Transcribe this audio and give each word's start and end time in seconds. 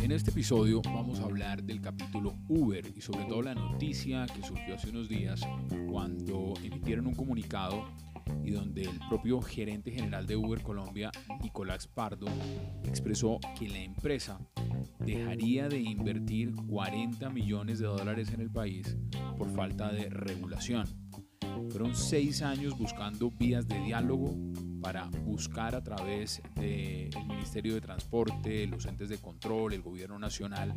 En 0.00 0.10
este 0.10 0.30
episodio 0.30 0.80
vamos 0.82 1.20
a 1.20 1.24
hablar 1.24 1.62
del 1.62 1.82
capítulo 1.82 2.34
Uber 2.48 2.90
y 2.96 3.00
sobre 3.02 3.26
todo 3.26 3.42
la 3.42 3.54
noticia 3.54 4.24
que 4.24 4.42
surgió 4.42 4.76
hace 4.76 4.88
unos 4.88 5.06
días 5.06 5.42
cuando 5.90 6.54
emitieron 6.62 7.08
un 7.08 7.14
comunicado 7.14 7.84
y 8.42 8.52
donde 8.52 8.84
el 8.84 8.98
propio 9.10 9.42
gerente 9.42 9.90
general 9.90 10.26
de 10.26 10.36
Uber 10.36 10.62
Colombia, 10.62 11.10
Nicolás 11.42 11.86
Pardo, 11.88 12.28
expresó 12.84 13.38
que 13.58 13.68
la 13.68 13.80
empresa 13.80 14.40
dejaría 14.98 15.68
de 15.68 15.78
invertir 15.78 16.54
40 16.54 17.28
millones 17.28 17.80
de 17.80 17.86
dólares 17.86 18.32
en 18.32 18.40
el 18.40 18.50
país 18.50 18.96
por 19.36 19.50
falta 19.50 19.92
de 19.92 20.08
regulación. 20.08 20.86
Fueron 21.68 21.94
seis 21.94 22.40
años 22.40 22.78
buscando 22.78 23.30
vías 23.30 23.68
de 23.68 23.78
diálogo 23.80 24.34
para 24.82 25.08
buscar 25.24 25.74
a 25.74 25.82
través 25.82 26.42
del 26.56 27.10
Ministerio 27.26 27.74
de 27.74 27.80
Transporte, 27.80 28.66
los 28.66 28.84
entes 28.86 29.08
de 29.08 29.18
control, 29.18 29.72
el 29.72 29.82
gobierno 29.82 30.18
nacional, 30.18 30.74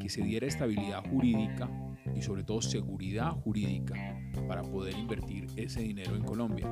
que 0.00 0.08
se 0.08 0.22
diera 0.22 0.46
estabilidad 0.46 1.08
jurídica 1.08 1.70
y 2.14 2.22
sobre 2.22 2.42
todo 2.42 2.60
seguridad 2.60 3.30
jurídica 3.30 3.94
para 4.48 4.62
poder 4.62 4.98
invertir 4.98 5.46
ese 5.56 5.80
dinero 5.80 6.16
en 6.16 6.24
Colombia. 6.24 6.66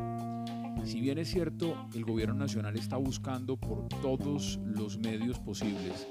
Si 0.84 1.00
bien 1.00 1.18
es 1.18 1.30
cierto, 1.30 1.86
el 1.94 2.04
gobierno 2.04 2.34
nacional 2.34 2.76
está 2.76 2.96
buscando 2.96 3.56
por 3.56 3.88
todos 4.02 4.60
los 4.64 4.98
medios 4.98 5.38
posibles 5.38 6.06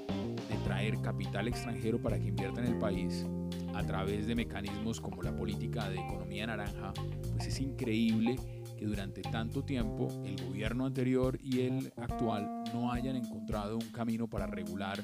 de 0.48 0.56
traer 0.64 1.00
capital 1.00 1.46
extranjero 1.46 2.00
para 2.00 2.18
que 2.18 2.28
invierta 2.28 2.60
en 2.60 2.72
el 2.72 2.78
país 2.78 3.26
a 3.74 3.82
través 3.84 4.26
de 4.26 4.34
mecanismos 4.34 5.00
como 5.00 5.22
la 5.22 5.36
política 5.36 5.88
de 5.90 5.96
economía 5.96 6.46
naranja, 6.46 6.92
pues 7.32 7.46
es 7.46 7.60
increíble 7.60 8.36
que 8.76 8.86
durante 8.86 9.22
tanto 9.22 9.64
tiempo 9.64 10.08
el 10.24 10.36
gobierno 10.44 10.86
anterior 10.86 11.38
y 11.42 11.60
el 11.60 11.92
actual 11.96 12.64
no 12.72 12.92
hayan 12.92 13.16
encontrado 13.16 13.76
un 13.76 13.90
camino 13.90 14.28
para 14.28 14.46
regular 14.46 15.02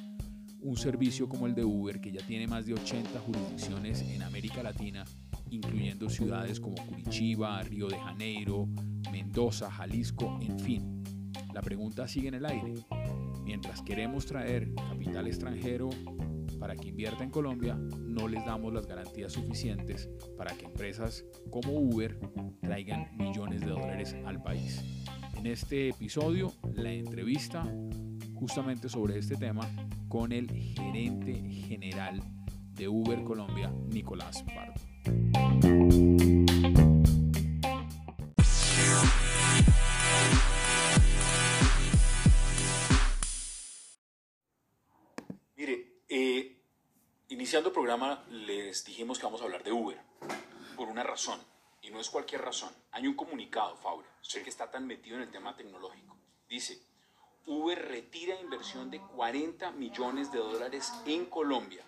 un 0.63 0.77
servicio 0.77 1.29
como 1.29 1.47
el 1.47 1.55
de 1.55 1.65
Uber, 1.65 2.01
que 2.01 2.13
ya 2.13 2.25
tiene 2.27 2.47
más 2.47 2.67
de 2.67 2.75
80 2.75 3.19
jurisdicciones 3.21 4.03
en 4.03 4.23
América 4.23 4.63
Latina, 4.63 5.05
incluyendo 5.51 6.11
ciudades 6.11 6.61
como 6.61 6.77
Curitiba, 6.87 7.63
Río 7.63 7.89
de 7.89 7.99
Janeiro, 7.99 8.69
Mendoza, 9.11 9.71
Jalisco, 9.71 10.39
en 10.43 10.59
fin. 10.59 11.03
La 11.55 11.63
pregunta 11.63 12.07
sigue 12.07 12.29
en 12.29 12.35
el 12.35 12.47
aire. 12.47 12.75
Mientras 13.43 13.83
queremos 13.83 14.27
traer 14.27 14.75
capital 14.75 15.27
extranjero 15.27 15.91
para 16.61 16.77
que 16.77 16.89
invierta 16.89 17.25
en 17.25 17.31
Colombia, 17.31 17.75
no 17.75 18.29
les 18.29 18.45
damos 18.45 18.73
las 18.73 18.87
garantías 18.87 19.33
suficientes 19.33 20.09
para 20.37 20.55
que 20.55 20.67
empresas 20.67 21.25
como 21.51 21.73
Uber 21.73 22.21
traigan 22.61 23.09
millones 23.17 23.63
de 23.63 23.69
dólares 23.69 24.15
al 24.27 24.43
país. 24.43 24.85
En 25.35 25.47
este 25.47 25.89
episodio, 25.89 26.53
la 26.75 26.93
entrevista 26.93 27.65
justamente 28.35 28.89
sobre 28.89 29.19
este 29.19 29.37
tema 29.37 29.69
con 30.09 30.33
el 30.33 30.51
gerente 30.51 31.35
general 31.51 32.23
de 32.75 32.89
Uber 32.89 33.23
Colombia, 33.25 33.73
Nicolás 33.91 34.45
Pardo. 34.45 34.81
Eh, 46.11 46.61
iniciando 47.29 47.69
el 47.69 47.73
programa 47.73 48.25
les 48.31 48.85
dijimos 48.85 49.19
que 49.19 49.25
vamos 49.25 49.41
a 49.41 49.45
hablar 49.45 49.63
de 49.63 49.71
Uber 49.71 49.97
por 50.77 50.89
una 50.89 51.05
razón 51.05 51.41
y 51.83 51.91
no 51.91 52.01
es 52.01 52.11
cualquier 52.11 52.43
razón. 52.43 52.75
Hay 52.91 53.07
un 53.07 53.15
comunicado, 53.15 53.77
Faura, 53.77 54.09
sé 54.21 54.43
que 54.43 54.51
está 54.51 54.69
tan 54.69 54.89
metido 54.89 55.17
en 55.17 55.23
el 55.23 55.31
tema 55.31 55.57
tecnológico. 55.57 56.17
Dice, 56.49 56.83
Uber 57.47 57.81
retira 57.81 58.41
inversión 58.41 58.91
de 58.91 59.01
40 59.01 59.71
millones 59.71 60.33
de 60.33 60.39
dólares 60.39 60.93
en 61.07 61.27
Colombia 61.27 61.85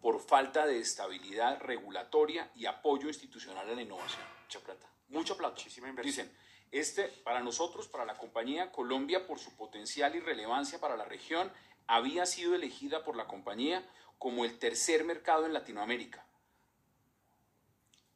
por 0.00 0.20
falta 0.20 0.64
de 0.64 0.78
estabilidad 0.78 1.60
regulatoria 1.60 2.50
y 2.54 2.64
apoyo 2.64 3.08
institucional 3.08 3.68
a 3.68 3.74
la 3.74 3.82
innovación. 3.82 4.22
Mucha 4.44 4.60
plata. 4.60 4.86
Mucha 5.08 5.36
plata. 5.36 5.54
Muchísima 5.54 5.88
inversión. 5.88 6.26
Dicen, 6.26 6.38
este, 6.72 7.08
para 7.24 7.40
nosotros, 7.40 7.88
para 7.88 8.06
la 8.06 8.16
compañía, 8.16 8.72
Colombia, 8.72 9.26
por 9.26 9.38
su 9.38 9.54
potencial 9.54 10.16
y 10.16 10.20
relevancia 10.20 10.80
para 10.80 10.96
la 10.96 11.04
región, 11.04 11.52
había 11.86 12.26
sido 12.26 12.54
elegida 12.54 13.04
por 13.04 13.16
la 13.16 13.26
compañía 13.26 13.88
como 14.18 14.44
el 14.44 14.58
tercer 14.58 15.04
mercado 15.04 15.46
en 15.46 15.52
Latinoamérica. 15.52 16.24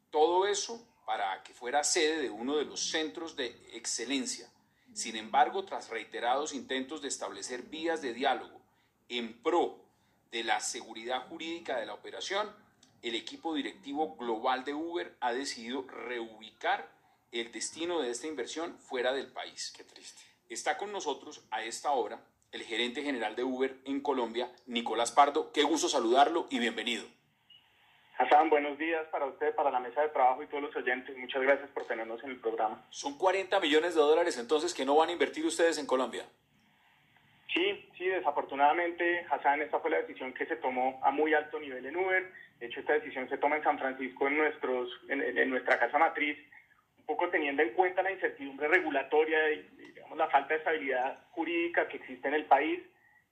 Todo 0.09 0.45
eso 0.45 0.85
para 1.05 1.43
que 1.43 1.53
fuera 1.53 1.83
sede 1.83 2.21
de 2.21 2.29
uno 2.29 2.57
de 2.57 2.65
los 2.65 2.89
centros 2.89 3.35
de 3.35 3.47
excelencia. 3.73 4.49
Sin 4.93 5.15
embargo, 5.15 5.63
tras 5.63 5.89
reiterados 5.89 6.53
intentos 6.53 7.01
de 7.01 7.07
establecer 7.07 7.63
vías 7.63 8.01
de 8.01 8.13
diálogo 8.13 8.61
en 9.09 9.41
pro 9.41 9.79
de 10.31 10.43
la 10.43 10.59
seguridad 10.59 11.27
jurídica 11.27 11.79
de 11.79 11.85
la 11.85 11.93
operación, 11.93 12.49
el 13.01 13.15
equipo 13.15 13.53
directivo 13.53 14.15
global 14.15 14.63
de 14.63 14.73
Uber 14.73 15.15
ha 15.21 15.33
decidido 15.33 15.83
reubicar 15.87 16.89
el 17.31 17.51
destino 17.51 18.01
de 18.01 18.11
esta 18.11 18.27
inversión 18.27 18.77
fuera 18.77 19.13
del 19.13 19.27
país. 19.27 19.73
Qué 19.75 19.83
triste. 19.83 20.21
Está 20.49 20.77
con 20.77 20.91
nosotros 20.91 21.41
a 21.49 21.63
esta 21.63 21.91
hora 21.91 22.21
el 22.51 22.63
gerente 22.63 23.01
general 23.01 23.35
de 23.35 23.43
Uber 23.43 23.75
en 23.85 24.01
Colombia, 24.01 24.49
Nicolás 24.65 25.11
Pardo. 25.11 25.51
Qué 25.53 25.63
gusto 25.63 25.87
saludarlo 25.87 26.47
y 26.49 26.59
bienvenido. 26.59 27.03
Hassan, 28.17 28.49
buenos 28.49 28.77
días 28.77 29.07
para 29.07 29.25
usted, 29.25 29.55
para 29.55 29.71
la 29.71 29.79
mesa 29.79 30.01
de 30.01 30.09
trabajo 30.09 30.43
y 30.43 30.47
todos 30.47 30.63
los 30.63 30.75
oyentes. 30.75 31.15
Muchas 31.17 31.41
gracias 31.41 31.69
por 31.71 31.85
tenernos 31.85 32.23
en 32.23 32.31
el 32.31 32.39
programa. 32.39 32.85
Son 32.89 33.17
40 33.17 33.59
millones 33.59 33.95
de 33.95 34.01
dólares 34.01 34.37
entonces 34.37 34.73
que 34.73 34.85
no 34.85 34.95
van 34.95 35.09
a 35.09 35.13
invertir 35.13 35.45
ustedes 35.45 35.77
en 35.77 35.87
Colombia. 35.87 36.25
Sí, 37.53 37.89
sí, 37.97 38.05
desafortunadamente, 38.05 39.25
Hassan, 39.29 39.61
esta 39.61 39.79
fue 39.79 39.89
la 39.89 40.01
decisión 40.01 40.33
que 40.33 40.45
se 40.45 40.55
tomó 40.57 40.99
a 41.03 41.11
muy 41.11 41.33
alto 41.33 41.59
nivel 41.59 41.85
en 41.85 41.95
Uber. 41.95 42.31
De 42.59 42.67
hecho, 42.67 42.79
esta 42.79 42.93
decisión 42.93 43.27
se 43.27 43.37
toma 43.37 43.57
en 43.57 43.63
San 43.63 43.79
Francisco, 43.79 44.27
en, 44.27 44.37
nuestros, 44.37 44.89
en, 45.09 45.21
en 45.21 45.49
nuestra 45.49 45.79
casa 45.79 45.97
matriz, 45.97 46.37
poco 47.11 47.29
teniendo 47.29 47.61
en 47.61 47.71
cuenta 47.71 48.01
la 48.01 48.11
incertidumbre 48.13 48.69
regulatoria 48.69 49.51
y 49.51 49.67
digamos, 49.93 50.17
la 50.17 50.29
falta 50.29 50.53
de 50.53 50.59
estabilidad 50.59 51.19
jurídica 51.31 51.87
que 51.89 51.97
existe 51.97 52.25
en 52.29 52.35
el 52.35 52.45
país, 52.45 52.79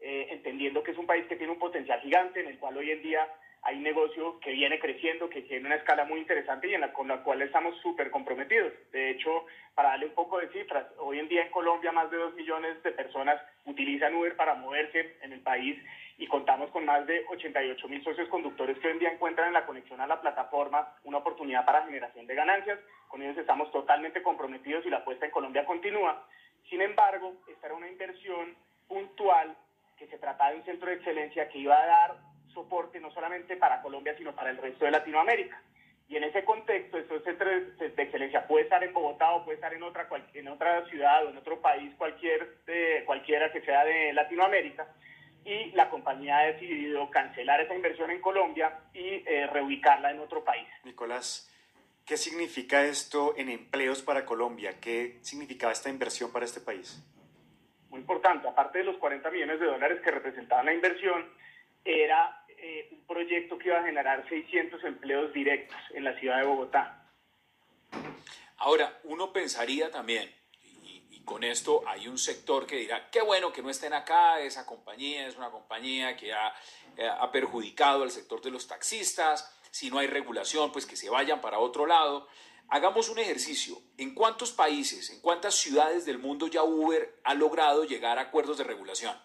eh, 0.01 0.27
entendiendo 0.31 0.83
que 0.83 0.91
es 0.91 0.97
un 0.97 1.05
país 1.05 1.25
que 1.27 1.37
tiene 1.37 1.53
un 1.53 1.59
potencial 1.59 2.01
gigante, 2.01 2.41
en 2.41 2.47
el 2.47 2.59
cual 2.59 2.75
hoy 2.75 2.91
en 2.91 3.01
día 3.01 3.25
hay 3.61 3.79
negocio 3.79 4.37
que 4.41 4.51
viene 4.51 4.79
creciendo, 4.79 5.29
que 5.29 5.43
tiene 5.43 5.67
una 5.67 5.75
escala 5.75 6.03
muy 6.03 6.19
interesante 6.19 6.67
y 6.67 6.73
en 6.73 6.81
la, 6.81 6.91
con 6.91 7.07
la 7.07 7.23
cual 7.23 7.41
estamos 7.41 7.79
súper 7.81 8.11
comprometidos. 8.11 8.73
De 8.91 9.11
hecho, 9.11 9.45
para 9.75 9.89
darle 9.89 10.07
un 10.07 10.13
poco 10.13 10.39
de 10.39 10.49
cifras, 10.49 10.85
hoy 10.97 11.19
en 11.19 11.29
día 11.29 11.43
en 11.43 11.51
Colombia 11.51 11.93
más 11.93 12.11
de 12.11 12.17
2 12.17 12.35
millones 12.35 12.83
de 12.83 12.91
personas 12.91 13.41
utilizan 13.65 14.13
Uber 14.13 14.35
para 14.35 14.55
moverse 14.55 15.15
en 15.21 15.31
el 15.31 15.39
país 15.39 15.77
y 16.19 16.27
contamos 16.27 16.69
con 16.71 16.85
más 16.85 17.07
de 17.07 17.25
88 17.29 17.87
mil 17.87 18.03
socios 18.03 18.27
conductores 18.27 18.77
que 18.77 18.87
hoy 18.87 18.93
en 18.93 18.99
día 18.99 19.11
encuentran 19.13 19.47
en 19.47 19.53
la 19.53 19.65
conexión 19.65 20.01
a 20.01 20.07
la 20.07 20.19
plataforma 20.19 20.93
una 21.05 21.19
oportunidad 21.19 21.65
para 21.65 21.85
generación 21.85 22.27
de 22.27 22.35
ganancias. 22.35 22.77
Con 23.07 23.21
ellos 23.21 23.37
estamos 23.37 23.71
totalmente 23.71 24.21
comprometidos 24.21 24.85
y 24.85 24.89
la 24.89 24.97
apuesta 24.97 25.25
en 25.25 25.31
Colombia 25.31 25.65
continúa. 25.65 26.27
Sin 26.69 26.81
embargo, 26.81 27.35
esta 27.47 27.67
era 27.67 27.75
una 27.75 27.87
inversión 27.87 28.53
puntual 28.89 29.55
que 29.97 30.07
se 30.07 30.17
trataba 30.17 30.51
de 30.51 30.57
un 30.57 30.65
centro 30.65 30.89
de 30.89 30.95
excelencia 30.95 31.47
que 31.47 31.59
iba 31.59 31.81
a 31.81 31.85
dar 31.85 32.17
soporte 32.53 32.99
no 32.99 33.11
solamente 33.11 33.55
para 33.55 33.81
Colombia, 33.81 34.13
sino 34.17 34.35
para 34.35 34.49
el 34.49 34.57
resto 34.57 34.83
de 34.83 34.91
Latinoamérica. 34.91 35.61
Y 36.09 36.17
en 36.17 36.25
ese 36.25 36.43
contexto, 36.43 36.97
estos 36.97 37.23
centros 37.23 37.77
de 37.77 38.03
excelencia 38.03 38.45
puede 38.45 38.63
estar 38.63 38.83
en 38.83 38.93
Bogotá 38.93 39.31
o 39.31 39.45
puede 39.45 39.55
estar 39.55 39.73
en 39.73 39.83
otra, 39.83 40.09
en 40.33 40.47
otra 40.49 40.85
ciudad 40.87 41.25
o 41.25 41.29
en 41.29 41.37
otro 41.37 41.61
país, 41.61 41.93
cualquier, 41.97 42.57
cualquiera 43.05 43.51
que 43.53 43.61
sea 43.61 43.85
de 43.85 44.11
Latinoamérica. 44.11 44.85
Y 45.49 45.71
la 45.71 45.89
compañía 45.89 46.37
ha 46.37 46.43
decidido 46.43 47.09
cancelar 47.09 47.59
esa 47.61 47.73
inversión 47.73 48.11
en 48.11 48.21
Colombia 48.21 48.81
y 48.93 49.23
eh, 49.25 49.47
reubicarla 49.51 50.11
en 50.11 50.19
otro 50.19 50.43
país. 50.43 50.67
Nicolás, 50.83 51.51
¿qué 52.05 52.17
significa 52.17 52.83
esto 52.83 53.33
en 53.35 53.49
empleos 53.49 54.03
para 54.03 54.27
Colombia? 54.27 54.79
¿Qué 54.79 55.17
significaba 55.21 55.73
esta 55.73 55.89
inversión 55.89 56.31
para 56.31 56.45
este 56.45 56.61
país? 56.61 57.03
Muy 57.89 58.01
importante, 58.01 58.47
aparte 58.47 58.77
de 58.77 58.83
los 58.83 58.97
40 58.97 59.31
millones 59.31 59.59
de 59.59 59.65
dólares 59.65 60.01
que 60.03 60.11
representaba 60.11 60.63
la 60.63 60.71
inversión, 60.71 61.27
era 61.83 62.45
eh, 62.49 62.87
un 62.91 63.07
proyecto 63.07 63.57
que 63.57 63.69
iba 63.69 63.79
a 63.79 63.83
generar 63.83 64.29
600 64.29 64.83
empleos 64.83 65.33
directos 65.33 65.79
en 65.95 66.03
la 66.03 66.13
ciudad 66.19 66.37
de 66.37 66.45
Bogotá. 66.45 67.07
Ahora, 68.57 68.99
uno 69.05 69.33
pensaría 69.33 69.89
también, 69.89 70.29
con 71.29 71.43
esto 71.43 71.83
hay 71.85 72.07
un 72.07 72.17
sector 72.17 72.65
que 72.65 72.77
dirá, 72.77 73.11
qué 73.11 73.21
bueno 73.21 73.53
que 73.53 73.61
no 73.61 73.69
estén 73.69 73.93
acá, 73.93 74.39
esa 74.39 74.65
compañía 74.65 75.27
es 75.27 75.37
una 75.37 75.51
compañía 75.51 76.17
que 76.17 76.33
ha, 76.33 76.51
eh, 76.97 77.07
ha 77.07 77.31
perjudicado 77.31 78.01
al 78.01 78.09
sector 78.09 78.41
de 78.41 78.49
los 78.49 78.67
taxistas, 78.67 79.55
si 79.69 79.91
no 79.91 79.99
hay 79.99 80.07
regulación, 80.07 80.71
pues 80.71 80.87
que 80.87 80.95
se 80.95 81.07
vayan 81.07 81.39
para 81.39 81.59
otro 81.59 81.85
lado. 81.85 82.27
Hagamos 82.69 83.09
un 83.09 83.19
ejercicio. 83.19 83.75
¿En 83.99 84.15
cuántos 84.15 84.51
países, 84.51 85.11
en 85.11 85.21
cuántas 85.21 85.53
ciudades 85.53 86.03
del 86.03 86.17
mundo 86.17 86.47
ya 86.47 86.63
Uber 86.63 87.19
ha 87.23 87.35
logrado 87.35 87.83
llegar 87.83 88.17
a 88.17 88.21
acuerdos 88.21 88.57
de 88.57 88.63
regulación? 88.63 89.15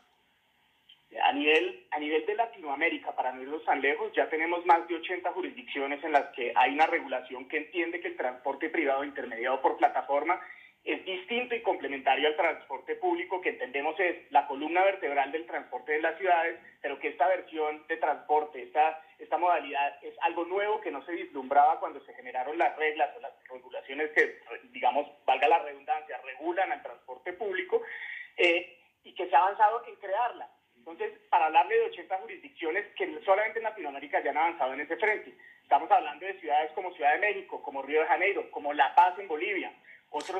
A 1.22 1.32
nivel, 1.32 1.86
a 1.90 1.98
nivel 1.98 2.26
de 2.26 2.34
Latinoamérica, 2.34 3.16
para 3.16 3.32
no 3.32 3.40
irnos 3.40 3.64
tan 3.64 3.80
lejos, 3.80 4.12
ya 4.14 4.28
tenemos 4.28 4.66
más 4.66 4.86
de 4.88 4.96
80 4.96 5.32
jurisdicciones 5.32 6.04
en 6.04 6.12
las 6.12 6.34
que 6.34 6.52
hay 6.54 6.74
una 6.74 6.86
regulación 6.86 7.48
que 7.48 7.56
entiende 7.56 8.00
que 8.00 8.08
el 8.08 8.16
transporte 8.16 8.68
privado 8.68 9.04
intermediado 9.04 9.62
por 9.62 9.78
plataforma 9.78 10.38
es 10.84 11.02
distinto 11.06 11.54
y 11.54 11.62
complementario 11.62 12.28
al 12.28 12.36
transporte 12.36 12.94
público, 12.96 13.40
que 13.40 13.50
entendemos 13.50 13.98
es 13.98 14.30
la 14.30 14.46
columna 14.46 14.84
vertebral 14.84 15.32
del 15.32 15.46
transporte 15.46 15.92
de 15.92 16.02
las 16.02 16.18
ciudades, 16.18 16.60
pero 16.82 16.98
que 16.98 17.08
esta 17.08 17.26
versión 17.26 17.86
de 17.88 17.96
transporte, 17.96 18.62
esta, 18.62 19.02
esta 19.18 19.38
modalidad 19.38 19.96
es 20.02 20.14
algo 20.20 20.44
nuevo 20.44 20.82
que 20.82 20.90
no 20.90 21.02
se 21.06 21.12
vislumbraba 21.12 21.80
cuando 21.80 22.04
se 22.04 22.12
generaron 22.12 22.58
las 22.58 22.76
reglas 22.76 23.16
o 23.16 23.20
las 23.20 23.32
regulaciones 23.48 24.10
que, 24.10 24.40
digamos, 24.72 25.06
valga 25.24 25.48
la 25.48 25.60
redundancia, 25.60 26.20
regulan 26.22 26.70
al 26.70 26.82
transporte 26.82 27.32
público, 27.32 27.80
eh, 28.36 28.78
y 29.04 29.14
que 29.14 29.26
se 29.28 29.34
ha 29.34 29.40
avanzado 29.40 29.86
en 29.86 29.96
crearla. 29.96 30.50
Entonces, 30.76 31.12
para 31.30 31.46
hablarle 31.46 31.76
de 31.76 31.86
80 31.86 32.18
jurisdicciones 32.18 32.84
que 32.94 33.20
solamente 33.24 33.58
en 33.58 33.64
Latinoamérica 33.64 34.22
ya 34.22 34.32
han 34.32 34.36
avanzado 34.36 34.74
en 34.74 34.82
ese 34.82 34.96
frente. 34.98 35.32
Estamos 35.62 35.90
hablando 35.90 36.26
de 36.26 36.38
ciudades 36.40 36.72
como 36.72 36.92
Ciudad 36.92 37.14
de 37.14 37.20
México, 37.20 37.62
como 37.62 37.80
Río 37.80 38.00
de 38.00 38.06
Janeiro, 38.06 38.50
como 38.50 38.74
La 38.74 38.94
Paz 38.94 39.18
en 39.18 39.28
Bolivia, 39.28 39.72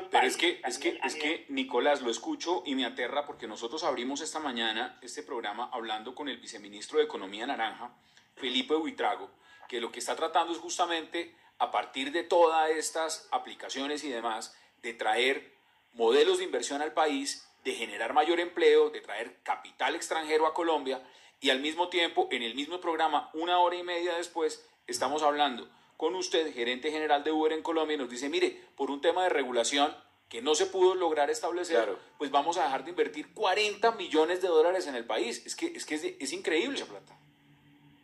pero 0.09 0.25
es 0.25 0.37
que, 0.37 0.61
es 0.63 0.79
que, 0.79 0.99
es 1.03 1.15
que, 1.15 1.45
Nicolás, 1.49 2.01
lo 2.01 2.09
escucho 2.09 2.63
y 2.65 2.75
me 2.75 2.85
aterra 2.85 3.25
porque 3.25 3.45
nosotros 3.45 3.83
abrimos 3.83 4.21
esta 4.21 4.39
mañana 4.39 4.97
este 5.01 5.21
programa 5.21 5.69
hablando 5.73 6.15
con 6.15 6.29
el 6.29 6.37
viceministro 6.37 6.99
de 6.99 7.05
Economía 7.05 7.45
Naranja, 7.45 7.93
Felipe 8.35 8.73
Buitrago, 8.75 9.29
que 9.67 9.81
lo 9.81 9.91
que 9.91 9.99
está 9.99 10.15
tratando 10.15 10.53
es 10.53 10.59
justamente, 10.59 11.35
a 11.57 11.71
partir 11.71 12.13
de 12.13 12.23
todas 12.23 12.69
estas 12.69 13.27
aplicaciones 13.31 14.05
y 14.05 14.09
demás, 14.09 14.55
de 14.81 14.93
traer 14.93 15.53
modelos 15.91 16.37
de 16.37 16.45
inversión 16.45 16.81
al 16.81 16.93
país, 16.93 17.45
de 17.65 17.73
generar 17.73 18.13
mayor 18.13 18.39
empleo, 18.39 18.91
de 18.91 19.01
traer 19.01 19.41
capital 19.43 19.95
extranjero 19.95 20.47
a 20.47 20.53
Colombia 20.53 21.03
y 21.41 21.49
al 21.49 21.59
mismo 21.59 21.89
tiempo, 21.89 22.29
en 22.31 22.43
el 22.43 22.55
mismo 22.55 22.79
programa, 22.79 23.29
una 23.33 23.59
hora 23.59 23.75
y 23.75 23.83
media 23.83 24.15
después, 24.15 24.65
estamos 24.87 25.21
hablando 25.21 25.69
con 25.97 26.15
usted, 26.15 26.53
gerente 26.53 26.91
general 26.91 27.23
de 27.23 27.31
Uber 27.31 27.53
en 27.53 27.61
Colombia, 27.61 27.95
y 27.95 27.97
nos 27.97 28.09
dice, 28.09 28.29
mire, 28.29 28.57
por 28.75 28.91
un 28.91 29.01
tema 29.01 29.23
de 29.23 29.29
regulación 29.29 29.93
que 30.29 30.41
no 30.41 30.55
se 30.55 30.65
pudo 30.65 30.95
lograr 30.95 31.29
establecer, 31.29 31.87
pues 32.17 32.31
vamos 32.31 32.57
a 32.57 32.63
dejar 32.63 32.83
de 32.83 32.89
invertir 32.89 33.33
40 33.33 33.91
millones 33.91 34.41
de 34.41 34.47
dólares 34.47 34.87
en 34.87 34.95
el 34.95 35.05
país. 35.05 35.45
Es 35.45 35.55
que 35.55 35.67
es, 35.67 35.85
que 35.85 35.95
es, 35.95 36.33
increíble 36.33 36.75
esa 36.77 36.87
plata. 36.87 37.13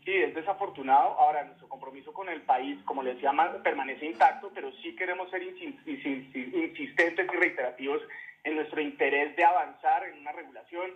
Sí, 0.05 0.13
es 0.13 0.33
desafortunado. 0.33 1.19
Ahora, 1.19 1.43
nuestro 1.43 1.67
compromiso 1.67 2.13
con 2.13 2.29
el 2.29 2.41
país, 2.43 2.79
como 2.85 3.03
le 3.03 3.15
decía, 3.15 3.31
permanece 3.63 4.05
intacto, 4.05 4.51
pero 4.53 4.71
sí 4.81 4.95
queremos 4.95 5.29
ser 5.29 5.43
insistentes 5.43 7.25
y 7.25 7.37
reiterativos 7.37 8.01
en 8.43 8.55
nuestro 8.55 8.81
interés 8.81 9.35
de 9.35 9.43
avanzar 9.43 10.05
en 10.05 10.19
una 10.19 10.31
regulación 10.31 10.91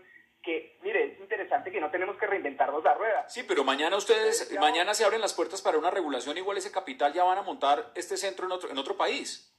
que, 0.46 0.78
mire, 0.84 1.14
es 1.14 1.20
interesante 1.20 1.72
que 1.72 1.82
no 1.82 1.90
tenemos 1.90 2.16
que 2.18 2.28
reinventarnos 2.28 2.84
la 2.84 2.94
rueda. 2.94 3.28
Sí, 3.28 3.44
pero 3.48 3.64
mañana 3.64 3.98
ustedes, 3.98 4.56
mañana 4.60 4.94
se 4.94 5.04
abren 5.04 5.20
las 5.20 5.34
puertas 5.34 5.62
para 5.62 5.80
una 5.80 5.90
regulación, 5.90 6.38
igual 6.38 6.58
ese 6.58 6.72
capital 6.72 7.12
ya 7.14 7.24
van 7.24 7.40
a 7.40 7.42
montar 7.42 7.92
este 7.96 8.16
centro 8.16 8.46
en 8.46 8.52
otro, 8.52 8.70
en 8.70 8.78
otro 8.78 8.96
país. 8.96 9.52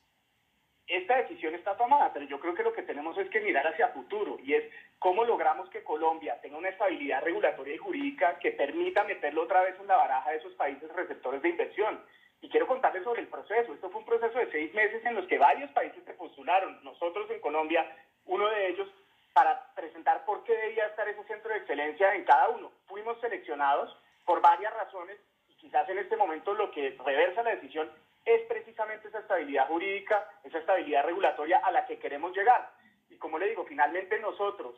Esta 0.87 1.17
decisión 1.17 1.57
está 1.57 1.77
tomada, 1.77 2.13
pero 2.13 2.27
yo 2.27 2.39
creo 2.39 2.55
que 2.55 2.63
lo 2.63 2.73
que 2.73 2.85
tenemos 2.85 3.19
es 3.19 3.29
que 3.31 3.41
mirar 3.41 3.67
hacia 3.67 3.89
futuro 3.89 4.39
y 4.45 4.55
es 4.55 4.63
cómo 5.01 5.25
logramos 5.25 5.69
que 5.71 5.83
Colombia 5.83 6.41
tenga 6.41 6.59
una 6.59 6.69
estabilidad 6.69 7.23
regulatoria 7.23 7.75
y 7.75 7.79
jurídica 7.79 8.39
que 8.39 8.53
permita 8.53 9.03
meterlo 9.03 9.43
otra 9.43 9.63
vez 9.63 9.75
en 9.81 9.89
la 9.89 9.97
baraja 9.97 10.31
de 10.31 10.37
esos 10.37 10.55
países 10.55 10.89
receptores 10.93 11.43
de 11.43 11.49
inversión. 11.49 12.01
Y 12.41 12.49
quiero 12.49 12.69
contarles 12.69 13.03
sobre 13.03 13.23
el 13.23 13.29
proceso. 13.29 13.75
Esto 13.75 13.91
fue 13.91 14.01
un 14.01 14.07
proceso 14.07 14.39
de 14.39 14.53
seis 14.53 14.73
meses 14.75 15.05
en 15.05 15.17
los 15.17 15.27
que 15.27 15.39
varios 15.39 15.71
países 15.73 16.05
se 16.05 16.15
postularon. 16.15 16.79
Nosotros 16.85 17.29
en 17.31 17.41
Colombia, 17.41 17.85
uno 18.27 18.47
de 18.49 18.69
ellos, 18.69 18.89
para 19.37 19.71
presentar 19.75 20.25
por 20.25 20.45
qué 20.45 20.57
debía 20.57 20.87
estar 20.87 21.07
ese 21.07 21.23
centro 21.25 21.51
de 21.51 21.59
excelencia 21.59 22.15
en 22.15 22.25
cada 22.25 22.49
uno. 22.49 22.73
Fuimos 22.87 23.21
seleccionados 23.21 23.95
por 24.25 24.41
varias 24.41 24.73
razones 24.73 25.19
y 25.51 25.55
quizás 25.57 25.87
en 25.91 25.99
este 25.99 26.17
momento 26.17 26.55
lo 26.55 26.71
que 26.71 26.97
reversa 27.05 27.43
la 27.43 27.51
decisión 27.51 27.93
es 28.25 28.41
precisamente 28.49 29.09
esa 29.09 29.19
estabilidad 29.19 29.69
jurídica, 29.69 30.27
esa 30.43 30.57
estabilidad 30.57 31.05
regulatoria 31.05 31.59
a 31.59 31.71
la 31.71 31.85
que 31.85 31.99
queremos 31.99 32.35
llegar. 32.35 32.71
Y 33.11 33.17
como 33.17 33.39
le 33.39 33.51
digo, 33.51 33.67
finalmente 33.67 34.19
nosotros 34.21 34.75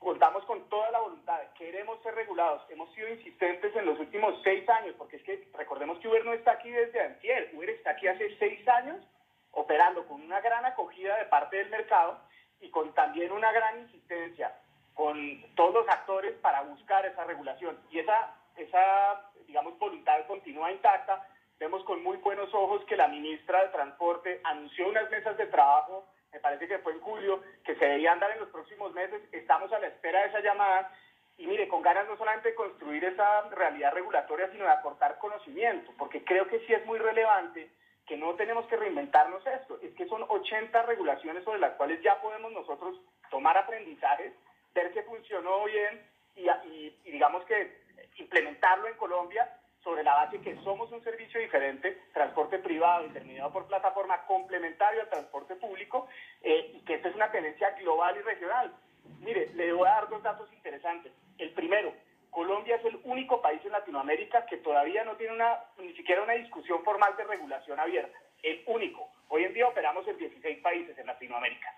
contamos 0.00 0.44
con 0.46 0.68
toda 0.68 0.90
la 0.90 0.98
voluntad, 0.98 1.38
queremos 1.56 2.02
ser 2.02 2.16
regulados, 2.16 2.68
hemos 2.68 2.92
sido 2.94 3.10
insistentes 3.10 3.76
en 3.76 3.86
los 3.86 3.96
últimos 4.00 4.42
seis 4.42 4.68
años, 4.68 4.96
porque 4.98 5.18
es 5.18 5.22
que 5.22 5.48
recordemos 5.54 6.00
que 6.00 6.08
Uber 6.08 6.24
no 6.24 6.32
está 6.32 6.50
aquí 6.50 6.68
desde 6.68 7.00
antier, 7.00 7.52
Uber 7.54 7.70
está 7.70 7.90
aquí 7.90 8.08
hace 8.08 8.36
seis 8.38 8.66
años 8.66 9.06
operando 9.52 10.04
con 10.08 10.20
una 10.20 10.40
gran 10.40 10.64
acogida 10.64 11.16
de 11.16 11.26
parte 11.26 11.58
del 11.58 11.70
mercado 11.70 12.18
y 12.62 12.70
con 12.70 12.94
también 12.94 13.32
una 13.32 13.52
gran 13.52 13.80
insistencia 13.80 14.56
con 14.94 15.42
todos 15.54 15.74
los 15.74 15.88
actores 15.88 16.34
para 16.40 16.62
buscar 16.62 17.04
esa 17.06 17.24
regulación. 17.24 17.78
Y 17.90 17.98
esa, 17.98 18.34
esa 18.56 19.30
digamos, 19.46 19.78
voluntad 19.78 20.26
continúa 20.26 20.72
intacta. 20.72 21.26
Vemos 21.58 21.84
con 21.84 22.02
muy 22.02 22.16
buenos 22.18 22.52
ojos 22.54 22.84
que 22.84 22.96
la 22.96 23.08
ministra 23.08 23.62
de 23.62 23.68
Transporte 23.68 24.40
anunció 24.44 24.88
unas 24.88 25.10
mesas 25.10 25.36
de 25.36 25.46
trabajo, 25.46 26.06
me 26.32 26.40
parece 26.40 26.66
que 26.66 26.78
fue 26.78 26.92
en 26.92 27.00
julio, 27.00 27.42
que 27.64 27.74
se 27.74 27.84
deberían 27.84 28.18
dar 28.18 28.30
en 28.30 28.40
los 28.40 28.48
próximos 28.48 28.92
meses. 28.94 29.22
Estamos 29.32 29.72
a 29.72 29.78
la 29.78 29.88
espera 29.88 30.22
de 30.22 30.28
esa 30.28 30.40
llamada 30.40 30.90
y 31.38 31.46
mire, 31.46 31.68
con 31.68 31.82
ganas 31.82 32.06
no 32.08 32.16
solamente 32.16 32.50
de 32.50 32.54
construir 32.54 33.04
esa 33.04 33.48
realidad 33.50 33.92
regulatoria, 33.92 34.50
sino 34.50 34.64
de 34.64 34.70
aportar 34.70 35.18
conocimiento, 35.18 35.92
porque 35.98 36.24
creo 36.24 36.46
que 36.46 36.60
sí 36.60 36.72
es 36.72 36.84
muy 36.86 36.98
relevante 36.98 37.70
que 38.06 38.16
no 38.16 38.34
tenemos 38.34 38.66
que 38.66 38.76
reinventarnos 38.76 39.46
esto, 39.46 39.78
es 39.82 39.94
que 39.94 40.06
son 40.06 40.24
80 40.28 40.82
regulaciones 40.82 41.44
sobre 41.44 41.60
las 41.60 41.74
cuales 41.74 42.02
ya 42.02 42.20
podemos 42.20 42.52
nosotros 42.52 43.00
tomar 43.30 43.56
aprendizajes, 43.56 44.32
ver 44.74 44.92
que 44.92 45.02
funcionó 45.02 45.64
bien 45.64 46.02
y, 46.36 46.48
y, 46.68 47.10
digamos 47.10 47.44
que 47.44 47.80
implementarlo 48.18 48.88
en 48.88 48.96
Colombia 48.96 49.48
sobre 49.82 50.02
la 50.04 50.14
base 50.14 50.40
que 50.40 50.56
somos 50.62 50.90
un 50.92 51.02
servicio 51.02 51.40
diferente, 51.40 52.02
transporte 52.12 52.58
privado 52.58 53.04
intermediado 53.04 53.52
por 53.52 53.66
plataforma 53.66 54.24
complementario 54.26 55.00
al 55.00 55.10
transporte 55.10 55.56
público 55.56 56.08
eh, 56.42 56.72
y 56.74 56.80
que 56.80 56.94
esta 56.94 57.08
es 57.08 57.14
una 57.14 57.30
tendencia 57.30 57.70
global 57.72 58.16
y 58.16 58.22
regional. 58.22 58.72
Mire, 59.20 59.50
le 59.54 59.72
voy 59.72 59.88
a 59.88 59.92
dar 59.92 60.08
dos 60.08 60.22
datos 60.22 60.52
interesantes. 60.52 61.12
El 61.38 61.50
primero, 61.50 61.92
Colombia 62.32 62.76
es 62.76 62.84
el 62.86 62.98
único 63.04 63.42
país 63.42 63.60
en 63.62 63.72
Latinoamérica 63.72 64.46
que 64.46 64.56
todavía 64.56 65.04
no 65.04 65.16
tiene 65.16 65.34
una, 65.34 65.60
ni 65.76 65.92
siquiera 65.92 66.22
una 66.22 66.32
discusión 66.32 66.82
formal 66.82 67.14
de 67.18 67.24
regulación 67.24 67.78
abierta. 67.78 68.18
El 68.42 68.62
único. 68.66 69.06
Hoy 69.28 69.44
en 69.44 69.52
día 69.52 69.68
operamos 69.68 70.08
en 70.08 70.16
16 70.16 70.62
países 70.62 70.96
en 70.96 71.06
Latinoamérica. 71.06 71.68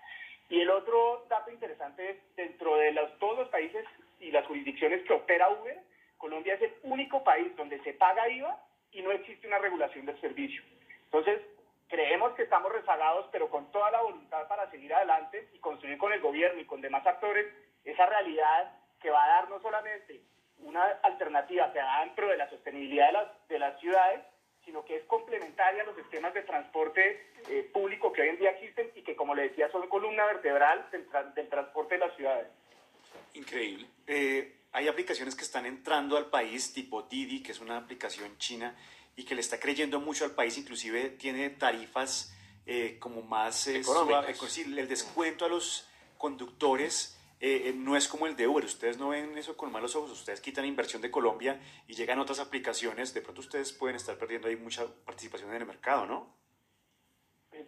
Y 0.47 0.61
el 0.61 0.69
otro 0.69 1.25
dato 1.29 1.51
interesante 1.51 2.09
es, 2.09 2.35
dentro 2.37 2.77
de 2.77 2.93
los, 2.93 3.19
todos 3.19 3.37
los 3.37 3.49
países 3.49 3.85
y 4.21 4.31
las 4.31 4.45
jurisdicciones 4.47 5.03
que 5.03 5.11
opera 5.11 5.49
Uber, 5.49 5.77
Colombia 6.17 6.53
es 6.53 6.61
el 6.61 6.73
único 6.83 7.21
país 7.21 7.53
donde 7.57 7.83
se 7.83 7.91
paga 7.91 8.29
IVA 8.29 8.57
y 8.93 9.01
no 9.01 9.11
existe 9.11 9.47
una 9.47 9.57
regulación 9.57 10.05
del 10.05 10.19
servicio. 10.21 10.63
Entonces, 11.03 11.41
creemos 11.89 12.31
que 12.35 12.43
estamos 12.43 12.71
rezagados, 12.71 13.27
pero 13.29 13.49
con 13.49 13.69
toda 13.73 13.91
la 13.91 14.01
voluntad 14.01 14.47
para 14.47 14.71
seguir 14.71 14.93
adelante 14.93 15.49
y 15.53 15.59
construir 15.59 15.97
con 15.97 16.13
el 16.13 16.21
gobierno 16.21 16.61
y 16.61 16.65
con 16.65 16.79
demás 16.79 17.05
actores 17.05 17.45
esa 17.83 18.05
realidad 18.05 18.71
que 19.01 19.09
va 19.09 19.21
a 19.21 19.27
dar 19.27 19.49
no 19.49 19.59
solamente 19.59 20.21
una 20.75 20.85
alternativa 21.03 21.71
que 21.71 21.79
haga 21.79 22.05
dentro 22.05 22.27
de 22.27 22.37
la 22.37 22.49
sostenibilidad 22.49 23.07
de 23.07 23.13
las, 23.13 23.47
de 23.47 23.59
las 23.59 23.79
ciudades, 23.79 24.21
sino 24.65 24.83
que 24.83 24.97
es 24.97 25.03
complementaria 25.05 25.83
a 25.83 25.85
los 25.85 25.95
sistemas 25.95 26.33
de 26.33 26.41
transporte 26.41 27.31
eh, 27.49 27.69
público 27.71 28.11
que 28.11 28.21
hoy 28.21 28.29
en 28.29 28.39
día 28.39 28.49
existen 28.51 28.91
y 28.95 29.03
que, 29.03 29.15
como 29.15 29.35
le 29.35 29.49
decía, 29.49 29.71
son 29.71 29.87
columna 29.87 30.25
vertebral 30.25 30.87
del, 30.91 31.05
del 31.35 31.49
transporte 31.49 31.95
de 31.95 31.99
las 31.99 32.15
ciudades. 32.15 32.47
Increíble. 33.33 33.87
Eh, 34.07 34.55
hay 34.71 34.87
aplicaciones 34.87 35.35
que 35.35 35.43
están 35.43 35.65
entrando 35.65 36.17
al 36.17 36.25
país, 36.25 36.73
tipo 36.73 37.03
Didi, 37.03 37.41
que 37.41 37.51
es 37.51 37.59
una 37.59 37.77
aplicación 37.77 38.37
china 38.37 38.75
y 39.15 39.23
que 39.23 39.35
le 39.35 39.41
está 39.41 39.59
creyendo 39.59 39.99
mucho 39.99 40.25
al 40.25 40.31
país, 40.31 40.57
inclusive 40.57 41.11
tiene 41.11 41.49
tarifas 41.51 42.35
eh, 42.65 42.97
como 42.99 43.21
más 43.21 43.67
económicas. 43.67 44.57
el 44.57 44.87
descuento 44.87 45.45
a 45.45 45.49
los 45.49 45.87
conductores 46.17 47.14
eh, 47.39 47.69
eh, 47.69 47.73
no 47.75 47.95
es 47.95 48.07
como 48.07 48.27
el 48.27 48.35
de 48.35 48.47
Uber. 48.47 48.63
Ustedes 48.63 48.97
no 48.97 49.09
ven 49.09 49.37
eso 49.37 49.57
con 49.57 49.71
malos 49.71 49.95
ojos. 49.95 50.11
Ustedes 50.11 50.41
quitan 50.41 50.65
inversión 50.65 51.01
de 51.01 51.11
Colombia 51.11 51.59
y 51.87 51.93
llegan 51.93 52.19
otras 52.19 52.39
aplicaciones. 52.39 53.13
De 53.13 53.21
pronto 53.21 53.41
ustedes 53.41 53.73
pueden 53.73 53.95
estar 53.95 54.17
perdiendo 54.17 54.47
ahí 54.47 54.55
mucha 54.55 54.85
participación 55.05 55.49
en 55.51 55.57
el 55.57 55.65
mercado, 55.65 56.05
¿no? 56.05 56.45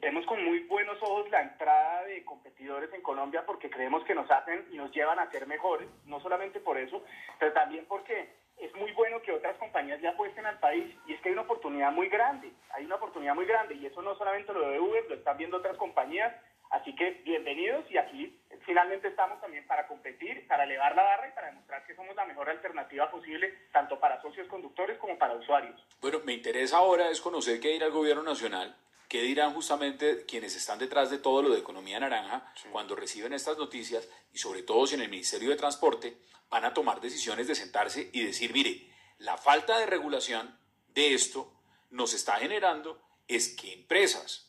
Vemos 0.02 0.26
con 0.26 0.44
muy 0.44 0.60
buenos 0.64 1.02
ojos 1.02 1.30
la 1.30 1.42
entrada 1.42 2.04
de 2.04 2.24
competidores 2.26 2.94
en 2.94 3.02
Colombia 3.02 3.46
porque 3.46 3.70
creemos 3.70 4.04
que 4.04 4.16
nos 4.16 4.30
hacen 4.30 4.68
y 4.72 4.78
nos 4.78 4.92
llevan 4.92 5.18
a 5.18 5.32
ser 5.32 5.48
mejores, 5.48 5.88
no 6.06 6.20
solamente 6.20 6.60
por 6.60 6.78
eso, 6.78 7.04
pero 7.40 7.54
también 7.54 7.86
porque 7.88 8.30
es 8.58 8.74
muy 8.76 8.92
bueno 8.92 9.22
que 9.22 9.32
otras 9.32 9.56
compañías 9.58 10.02
ya 10.02 10.10
apuesten 10.12 10.46
al 10.46 10.60
país 10.60 10.94
y 11.06 11.14
es 11.14 11.22
que 11.22 11.30
hay 11.30 11.34
una 11.34 11.44
oportunidad 11.44 11.92
muy 11.92 12.10
grande, 12.10 12.52
hay 12.72 12.86
una 12.86 12.96
oportunidad 12.96 13.36
muy 13.36 13.46
grande 13.46 13.76
y 13.76 13.86
eso 13.86 14.02
no 14.02 14.16
solamente 14.18 14.52
lo 14.52 14.70
de 14.70 14.80
Uber, 14.80 15.06
lo 15.08 15.16
están 15.16 15.38
viendo 15.38 15.58
otras 15.58 15.78
compañías, 15.78 16.34
así 16.72 16.96
que 16.96 17.22
bienvenidos 17.24 17.86
y 17.90 17.98
aquí 17.98 18.40
finalmente 18.66 19.08
estamos 19.08 19.40
también 19.42 19.66
para 19.66 19.88
competir, 19.88 20.48
para 20.48 20.66
elevar 20.66 20.96
la 20.96 21.04
barra 21.04 21.30
y 21.30 21.32
para 21.32 21.48
demostrar 21.48 21.86
que 21.86 21.96
somos 21.96 22.16
la 22.16 22.26
mejor 22.26 22.50
alternativa 22.50 23.10
posible, 23.10 23.68
tanto 23.72 24.00
para 24.00 24.22
socios 24.22 24.48
conductores 24.48 24.98
como 24.98 25.18
para 25.18 25.36
usuarios. 25.36 25.80
Bueno, 26.02 26.20
me 26.26 26.34
interesa 26.34 26.78
ahora 26.78 27.10
es 27.10 27.22
conocer 27.22 27.60
qué 27.60 27.70
dirá 27.70 27.86
el 27.86 27.92
gobierno 27.92 28.24
nacional, 28.24 28.76
qué 29.08 29.22
dirán 29.22 29.54
justamente 29.54 30.26
quienes 30.26 30.56
están 30.56 30.80
detrás 30.80 31.10
de 31.10 31.20
todo 31.20 31.42
lo 31.42 31.50
de 31.50 31.60
economía 31.60 32.00
naranja 32.00 32.52
cuando 32.72 32.96
reciben 32.96 33.34
estas 33.34 33.58
noticias 33.58 34.10
y 34.34 34.38
sobre 34.38 34.64
todo 34.64 34.86
si 34.86 34.96
en 34.96 35.02
el 35.02 35.10
Ministerio 35.10 35.50
de 35.50 35.56
Transporte 35.56 36.18
van 36.50 36.66
a 36.66 36.74
tomar 36.74 37.02
decisiones 37.02 37.48
de 37.48 37.56
sentarse 37.56 38.10
y 38.12 38.24
decir, 38.24 38.52
mire, 38.54 38.88
la 39.20 39.38
falta 39.38 39.80
de 39.80 39.86
regulación 39.86 40.58
de 40.90 41.14
esto 41.14 41.54
nos 41.90 42.14
está 42.14 42.34
generando 42.34 43.02
es 43.28 43.56
que 43.56 43.74
empresas 43.74 44.47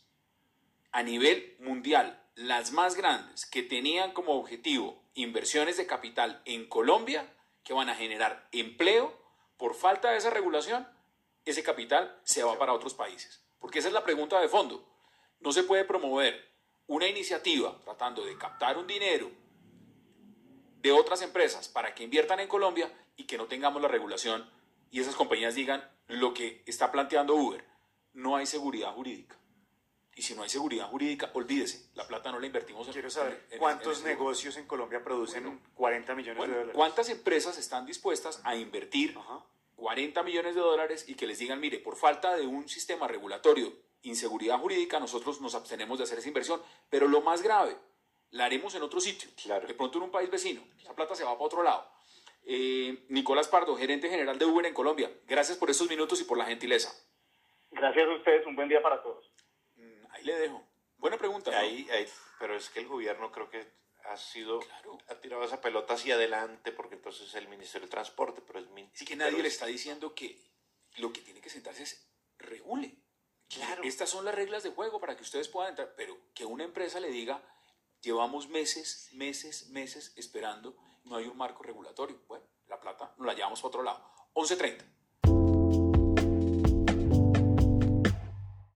a 0.93 1.03
nivel 1.03 1.57
mundial, 1.61 2.23
las 2.35 2.73
más 2.73 2.95
grandes 2.95 3.47
que 3.47 3.63
tenían 3.63 4.13
como 4.13 4.35
objetivo 4.35 5.03
inversiones 5.15 5.77
de 5.77 5.87
capital 5.87 6.43
en 6.45 6.69
Colombia, 6.69 7.33
que 7.65 7.75
van 7.75 7.89
a 7.89 7.95
generar 7.95 8.49
empleo, 8.53 9.17
por 9.57 9.75
falta 9.75 10.11
de 10.11 10.19
esa 10.19 10.31
regulación, 10.31 10.89
ese 11.45 11.63
capital 11.63 12.21
se 12.23 12.45
va 12.45 12.59
para 12.59 12.73
otros 12.73 12.95
países. 12.95 13.43
Porque 13.59 13.81
esa 13.81 13.89
es 13.89 13.95
la 13.95 14.05
pregunta 14.05 14.41
de 14.41 14.49
fondo. 14.49 14.89
No 15.41 15.53
se 15.53 15.65
puede 15.65 15.85
promover 15.85 16.49
una 16.87 17.09
iniciativa 17.09 17.77
tratando 17.85 18.25
de 18.25 18.39
captar 18.39 18.79
un 18.79 18.87
dinero 18.87 19.31
de 20.81 20.93
otras 20.93 21.23
empresas 21.23 21.69
para 21.69 21.95
que 21.95 22.05
inviertan 22.05 22.41
en 22.41 22.49
Colombia 22.49 22.91
y 23.17 23.25
que 23.25 23.37
no 23.37 23.47
tengamos 23.47 23.83
la 23.83 23.89
regulación 23.89 24.49
y 24.91 25.01
esas 25.01 25.17
compañías 25.17 25.55
digan 25.55 25.87
lo 26.07 26.33
que 26.33 26.63
está 26.67 26.91
planteando 26.93 27.35
Uber. 27.35 27.65
No 28.13 28.37
hay 28.37 28.47
seguridad 28.47 28.93
jurídica. 28.93 29.37
Y 30.19 30.23
si 30.23 30.35
no 30.35 30.43
hay 30.43 30.49
seguridad 30.49 30.89
jurídica, 30.89 31.31
olvídese, 31.33 31.91
la 31.95 32.05
plata 32.05 32.33
no 32.33 32.41
la 32.41 32.47
invertimos 32.47 32.85
en 32.89 32.93
Quiero 32.93 33.09
saber 33.09 33.47
cuántos 33.57 34.03
negocios 34.03 34.57
en 34.57 34.67
Colombia 34.67 35.01
producen 35.01 35.61
40 35.75 36.15
millones 36.17 36.43
de 36.43 36.49
dólares. 36.49 36.73
¿Cuántas 36.75 37.09
empresas 37.09 37.57
están 37.57 37.87
dispuestas 37.87 38.41
a 38.43 38.57
invertir 38.57 39.17
40 39.77 40.21
millones 40.25 40.57
de 40.57 40.61
dólares 40.61 41.09
y 41.09 41.15
que 41.15 41.29
les 41.29 41.39
digan, 41.39 41.61
mire, 41.61 41.79
por 41.79 41.95
falta 41.95 42.35
de 42.35 42.49
un 42.49 42.69
sistema 42.69 43.07
regulatorio, 43.07 43.73
inseguridad 44.03 44.59
jurídica, 44.59 44.99
nosotros 44.99 45.41
nos 45.41 45.55
abstenemos 45.55 45.99
de 45.99 46.05
hacer 46.05 46.19
esa 46.19 46.27
inversión? 46.27 46.61
Pero 46.91 47.07
lo 47.07 47.21
más 47.21 47.41
grave, 47.41 47.77
la 48.33 48.47
haremos 48.47 48.75
en 48.75 48.83
otro 48.83 48.99
sitio, 48.99 49.31
de 49.47 49.75
pronto 49.75 49.99
en 49.99 50.05
un 50.05 50.11
país 50.11 50.29
vecino, 50.29 50.65
esa 50.81 50.97
plata 50.97 51.15
se 51.15 51.23
va 51.23 51.35
para 51.35 51.45
otro 51.45 51.63
lado. 51.63 51.89
Eh, 52.45 53.05
Nicolás 53.09 53.47
Pardo, 53.47 53.77
gerente 53.77 54.11
general 54.11 54.37
de 54.37 54.47
Uber 54.47 54.67
en 54.67 54.75
Colombia, 54.75 55.13
gracias 55.29 55.57
por 55.57 55.71
estos 55.71 55.89
minutos 55.89 56.21
y 56.21 56.25
por 56.25 56.37
la 56.37 56.47
gentileza. 56.47 56.93
Gracias 57.71 58.09
a 58.09 58.15
ustedes, 58.15 58.45
un 58.47 58.57
buen 58.57 58.69
día 58.69 58.83
para 58.83 59.01
todos. 59.01 59.31
Ahí 60.19 60.25
le 60.25 60.37
dejo. 60.37 60.65
Buena 60.99 61.17
pregunta. 61.17 61.57
Ahí, 61.57 61.89
pero 62.39 62.57
es 62.57 62.69
que 62.71 62.81
el 62.81 62.89
gobierno 62.89 63.31
creo 63.31 63.49
que 63.49 63.67
ha 64.05 64.17
sido, 64.17 64.61
ha 65.09 65.15
tirado 65.17 65.45
esa 65.45 65.61
pelota 65.61 65.95
hacia 65.95 66.15
adelante 66.15 66.73
porque 66.73 66.97
entonces 66.97 67.33
el 67.35 67.47
Ministerio 67.49 67.83
del 67.83 67.91
Transporte, 67.91 68.43
pero 68.45 68.59
es 68.59 68.67
Sí 68.95 69.05
que 69.05 69.17
nadie 69.17 69.43
le 69.43 69.49
está 69.49 69.67
diciendo 69.67 70.15
que 70.15 70.41
lo 70.97 71.13
que 71.13 71.21
tiene 71.21 71.41
que 71.41 71.51
sentarse 71.51 71.85
es 71.85 72.11
regule. 72.39 72.97
Claro. 73.49 73.83
Estas 73.83 74.11
son 74.11 74.25
las 74.25 74.35
reglas 74.35 74.63
de 74.63 74.71
juego 74.71 75.01
para 75.01 75.17
que 75.17 75.23
ustedes 75.23 75.49
puedan 75.49 75.71
entrar, 75.71 75.95
pero 75.97 76.19
que 76.35 76.45
una 76.45 76.65
empresa 76.65 77.01
le 77.01 77.11
diga, 77.11 77.43
llevamos 78.03 78.49
meses, 78.49 79.09
meses, 79.13 79.69
meses 79.69 80.13
esperando, 80.17 80.77
no 81.05 81.17
hay 81.17 81.27
un 81.27 81.37
marco 81.37 81.63
regulatorio. 81.63 82.21
Bueno, 82.27 82.45
la 82.67 82.81
plata 82.81 83.15
nos 83.17 83.27
la 83.27 83.35
llevamos 83.35 83.61
para 83.61 83.69
otro 83.69 83.83
lado. 83.83 84.11
11.30. 84.35 84.98